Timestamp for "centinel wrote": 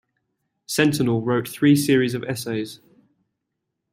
0.67-1.47